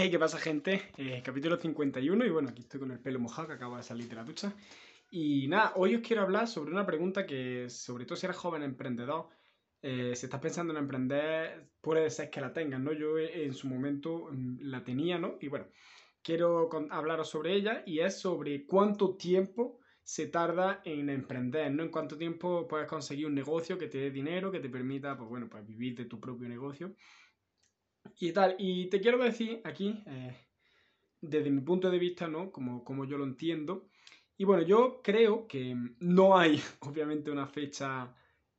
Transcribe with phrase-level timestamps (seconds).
[0.00, 0.80] Hey, ¿qué pasa, gente?
[0.96, 4.08] Eh, capítulo 51 y bueno, aquí estoy con el pelo mojado que acabo de salir
[4.08, 4.54] de la ducha.
[5.10, 8.62] Y nada, hoy os quiero hablar sobre una pregunta que, sobre todo si eres joven
[8.62, 9.28] emprendedor,
[9.82, 12.92] eh, si estás pensando en emprender, puede ser que la tengas, ¿no?
[12.92, 15.36] Yo eh, en su momento mm, la tenía, ¿no?
[15.40, 15.66] Y bueno,
[16.22, 21.82] quiero hablaros sobre ella y es sobre cuánto tiempo se tarda en emprender, ¿no?
[21.82, 25.28] En cuánto tiempo puedes conseguir un negocio que te dé dinero, que te permita, pues
[25.28, 26.94] bueno, pues vivir de tu propio negocio
[28.18, 28.56] y tal.
[28.58, 30.36] Y te quiero decir aquí, eh,
[31.20, 32.50] desde mi punto de vista, ¿no?
[32.52, 33.88] Como, como yo lo entiendo.
[34.36, 38.14] Y bueno, yo creo que no hay, obviamente, una fecha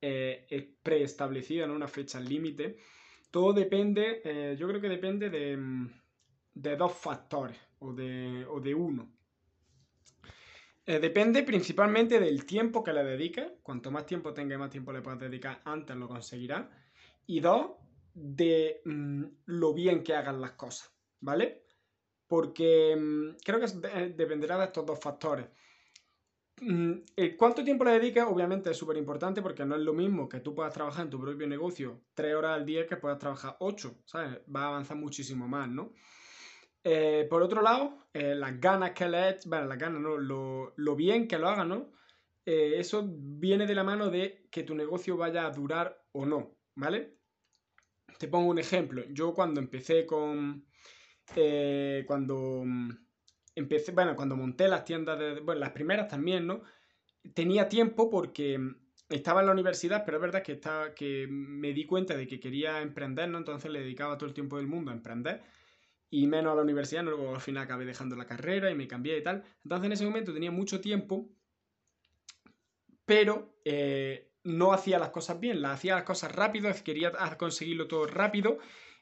[0.00, 1.74] eh, preestablecida, ¿no?
[1.74, 2.78] Una fecha límite.
[3.30, 5.58] Todo depende, eh, yo creo que depende de,
[6.54, 9.10] de dos factores, o de, o de uno.
[10.86, 13.52] depende principalmente del tiempo que le dediques.
[13.62, 16.66] Cuanto más tiempo tenga y más tiempo le puedas dedicar, antes lo conseguirás.
[17.26, 17.72] Y dos,
[18.14, 21.64] de mm, lo bien que hagan las cosas, ¿vale?
[22.28, 25.46] Porque mm, creo que eh, dependerá de estos dos factores.
[26.60, 26.92] Mm,
[27.36, 28.28] ¿Cuánto tiempo le dedicas?
[28.28, 31.20] Obviamente es súper importante porque no es lo mismo que tú puedas trabajar en tu
[31.20, 34.38] propio negocio tres horas al día que puedas trabajar ocho, ¿sabes?
[34.54, 35.92] Va a avanzar muchísimo más, ¿no?
[36.84, 40.16] Eh, por otro lado, eh, las ganas que le eches, bueno, las ganas, ¿no?
[40.16, 41.92] Lo, lo bien que lo hagas, ¿no?
[42.46, 47.16] eso viene de la mano de que tu negocio vaya a durar o no, ¿vale?
[48.18, 49.04] Te pongo un ejemplo.
[49.10, 50.66] Yo cuando empecé con...
[51.36, 52.90] Eh, cuando mm,
[53.54, 55.40] empecé, bueno, cuando monté las tiendas de...
[55.40, 56.62] Bueno, las primeras también, ¿no?
[57.34, 58.76] Tenía tiempo porque mm,
[59.08, 62.40] estaba en la universidad, pero es verdad que, estaba, que me di cuenta de que
[62.40, 63.38] quería emprender, ¿no?
[63.38, 65.42] Entonces le dedicaba todo el tiempo del mundo a emprender
[66.10, 67.10] y menos a la universidad, ¿no?
[67.10, 69.42] luego al final acabé dejando la carrera y me cambié y tal.
[69.64, 71.28] Entonces en ese momento tenía mucho tiempo,
[73.04, 78.06] pero eh, no hacía las cosas bien, las hacía las cosas rápido, quería conseguirlo todo
[78.06, 78.58] rápido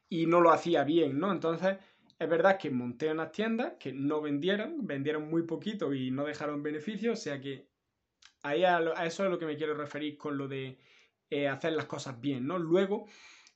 [0.08, 1.32] y no lo hacía bien, ¿no?
[1.32, 1.76] Entonces,
[2.18, 6.62] es verdad que monté unas tiendas que no vendieron, vendieron muy poquito y no dejaron
[6.62, 7.68] beneficios, o sea que
[8.42, 10.78] ahí a, eso es a lo que me quiero referir con lo de
[11.30, 12.58] eh, hacer las cosas bien, ¿no?
[12.58, 13.06] Luego,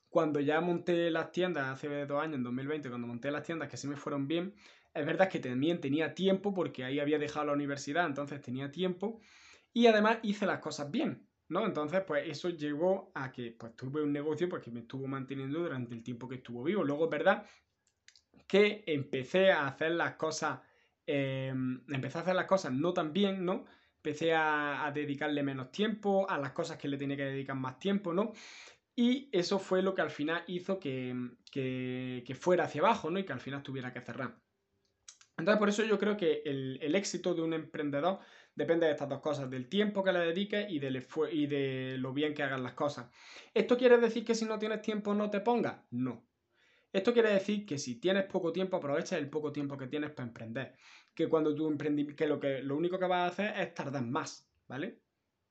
[0.08, 3.76] cuando ya monté las tiendas, hace dos años, en 2020, cuando monté las tiendas que
[3.76, 4.54] sí me fueron bien,
[4.94, 9.20] es verdad que también tenía tiempo, porque ahí había dejado la universidad, entonces tenía tiempo,
[9.72, 11.28] y además hice las cosas bien.
[11.48, 11.64] ¿No?
[11.64, 15.60] Entonces, pues eso llevó a que pues, tuve un negocio pues, que me estuvo manteniendo
[15.60, 16.84] durante el tiempo que estuvo vivo.
[16.84, 17.46] Luego verdad
[18.46, 20.60] que empecé a hacer las cosas,
[21.06, 23.64] em, empecé a hacer las cosas no tan bien, ¿no?
[23.96, 28.12] Empecé a, dedicarle menos tiempo a las cosas que le tenía que dedicar más tiempo,
[28.12, 28.32] ¿no?
[28.94, 31.14] Y eso fue lo que al final hizo que,
[31.50, 33.18] que, fuera hacia abajo, ¿no?
[33.18, 34.36] Y que al final tuviera que cerrar.
[35.36, 38.20] Entonces, por eso yo creo que el, el éxito de un emprendedor
[38.56, 42.32] Depende de estas dos cosas, del tiempo que le dediques y, y de lo bien
[42.32, 43.10] que hagas las cosas.
[43.52, 45.84] ¿Esto quiere decir que si no tienes tiempo no te pongas?
[45.90, 46.26] No.
[46.90, 50.28] Esto quiere decir que si tienes poco tiempo, aprovecha el poco tiempo que tienes para
[50.28, 50.78] emprender.
[51.14, 54.04] Que cuando tú emprendes, que lo, que lo único que vas a hacer es tardar
[54.06, 55.05] más, ¿vale?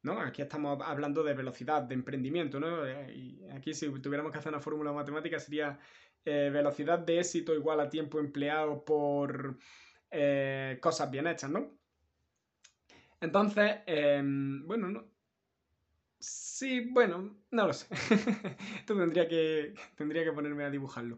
[0.05, 0.21] ¿No?
[0.21, 2.85] Aquí estamos hablando de velocidad, de emprendimiento, ¿no?
[2.85, 5.79] Eh, y aquí si tuviéramos que hacer una fórmula matemática sería
[6.23, 9.57] eh, velocidad de éxito igual a tiempo empleado por
[10.11, 11.71] eh, cosas bien hechas, ¿no?
[13.19, 15.05] Entonces, em, bueno, no.
[16.19, 17.87] Sí, bueno, no lo sé.
[18.79, 21.17] Esto tendría que, tendría que ponerme a dibujarlo.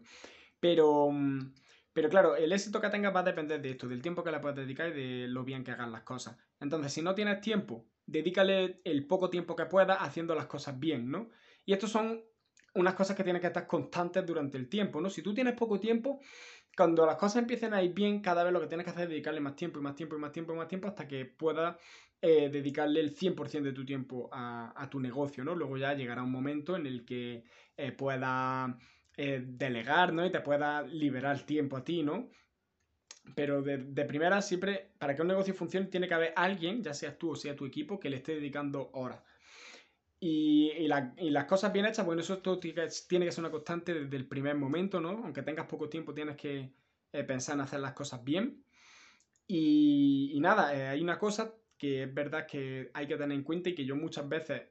[0.60, 1.52] Pero, mm,
[1.92, 4.40] pero claro, el éxito que tengas va a depender de esto, del tiempo que le
[4.40, 6.38] puedes dedicar y de lo bien que hagas las cosas.
[6.60, 11.10] Entonces, si no tienes tiempo, dedícale el poco tiempo que puedas haciendo las cosas bien,
[11.10, 11.28] ¿no?
[11.66, 12.24] Y estos son
[12.74, 15.10] unas cosas que tienen que estar constantes durante el tiempo, ¿no?
[15.10, 16.20] Si tú tienes poco tiempo,
[16.74, 19.10] cuando las cosas empiecen a ir bien, cada vez lo que tienes que hacer es
[19.10, 21.76] dedicarle más tiempo y más tiempo y más tiempo y más tiempo hasta que puedas
[22.22, 25.54] eh, dedicarle el 100% de tu tiempo a, tu negocio, ¿no?
[25.54, 27.44] Luego ya llegará un momento en el que
[27.76, 28.74] eh, puedas
[29.16, 30.24] eh, delegar, ¿no?
[30.24, 32.30] Y te pueda liberar tiempo a ti, ¿no?
[33.34, 37.18] Pero de, primera siempre, para que un negocio funcione, tiene que haber alguien, ya seas
[37.18, 39.22] tú o sea tu equipo, que le esté dedicando horas.
[40.20, 44.56] Y, las cosas bien hechas, bueno, eso tiene que ser una constante desde el primer
[44.56, 45.10] momento, ¿no?
[45.24, 46.72] Aunque tengas poco tiempo, tienes que
[47.12, 48.64] eh, pensar en hacer las cosas bien.
[49.46, 53.70] Y, nada, eh, hay una cosa que es verdad que hay que tener en cuenta
[53.70, 54.62] y que yo muchas veces,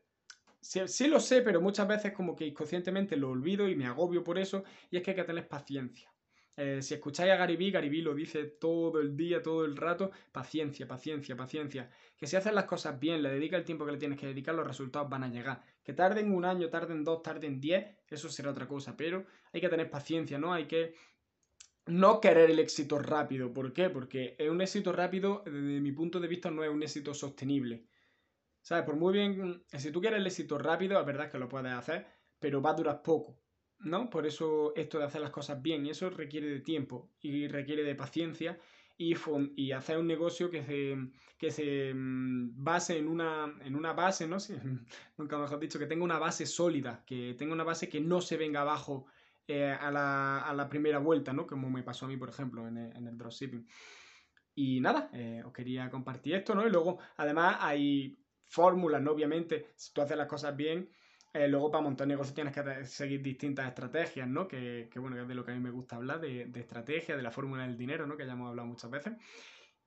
[0.59, 4.38] sí, lo sé, pero muchas veces como que inconscientemente lo olvido y me agobio por
[4.38, 6.12] eso, y es que hay que tener paciencia.
[6.59, 10.88] Eh, si escucháis a Garibí, Garibí lo dice todo el día, todo el rato, paciencia,
[10.88, 11.92] paciencia, paciencia.
[12.18, 14.56] Que si haces las cosas bien, le dedicas el tiempo que le tienes que dedicar,
[14.56, 15.62] los resultados van a llegar.
[15.83, 19.69] Que tarden un año, tarden dos, tarden diez, eso será otra cosa, pero hay que
[19.69, 20.51] tener paciencia, ¿no?
[20.51, 20.95] Hay que
[21.86, 23.54] no querer el éxito rápido.
[23.54, 23.92] ¿Por qué?
[23.92, 27.86] Porque un éxito rápido, desde mi punto de vista, no es un éxito sostenible.
[28.62, 28.83] ¿Sabes?
[28.83, 32.07] Por muy bien, si tú quieres el éxito rápido, es verdad que lo puedes hacer,
[32.39, 33.39] pero va a durar poco.
[33.79, 34.09] ¿No?
[34.09, 37.83] Por eso esto de hacer las cosas bien, y eso requiere de tiempo y requiere
[37.83, 38.59] de paciencia
[38.97, 39.15] y,
[39.56, 40.97] y hacer un negocio que se,
[41.38, 44.38] que se mm, base en una, en una base, ¿no?
[45.18, 48.38] nunca mejor dicho, que tenga una base sólida, que tenga una base que no se
[48.38, 49.06] venga abajo
[49.47, 51.47] eh, a, la, primera vuelta, ¿no?
[51.47, 53.65] Como me pasó a mí, por ejemplo, en el, en el dropshipping.
[54.56, 56.65] Y nada, eh, os quería compartir esto, ¿no?
[56.65, 59.12] Y luego, además, hay fórmulas, ¿no?
[59.12, 60.89] Obviamente, si tú haces las cosas bien,
[61.33, 64.47] eh, luego para montar negocios tienes que seguir distintas estrategias, ¿no?
[64.47, 67.24] Que, bueno, que es de lo que a mí me gusta hablar, de, estrategia, de
[67.24, 68.18] la fórmula del dinero, ¿no?
[68.18, 69.13] Que ya hemos hablado muchas veces.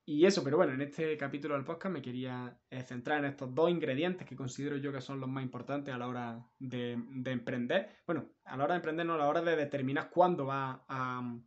[0.04, 3.54] Y eso, pero bueno, en este capítulo del podcast me quería eh, centrar en estos
[3.54, 8.00] dos ingredientes que considero yo que son los más importantes a la hora de, emprender.
[8.06, 11.38] Bueno, a la hora de emprender, no, a la hora de determinar cuándo va a,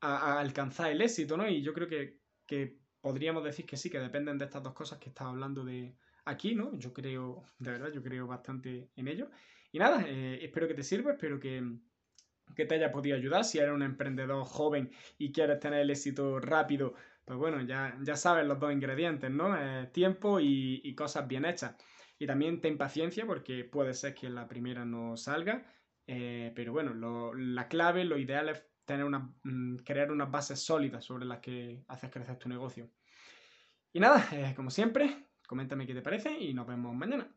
[0.00, 1.48] a alcanzar el éxito, ¿no?
[1.48, 4.98] Y yo creo que, que podríamos decir que sí, que dependen de estas dos cosas
[4.98, 6.76] que estaba hablando de aquí, ¿no?
[6.78, 9.30] Yo creo, de verdad, yo creo bastante en ello.
[9.72, 11.62] Y nada, eh, espero que te sirva, espero que,
[12.54, 13.44] te haya podido ayudar.
[13.44, 16.94] Si eres un emprendedor joven y quieres tener el éxito rápido,
[17.24, 19.56] pues bueno, ya, ya sabes los dos ingredientes, ¿no?
[19.56, 21.74] Eh, tiempo y, cosas bien hechas.
[22.18, 25.66] Y también ten paciencia porque puede ser que la primera no salga,
[26.06, 26.94] eh, pero bueno,
[27.34, 31.82] la clave, lo ideal es tener una, mm, crear unas bases sólidas sobre las que
[31.88, 32.90] haces crecer tu negocio.
[33.92, 34.24] Y nada,
[34.54, 37.28] como siempre, coméntame qué te parece y nos vemos mañana.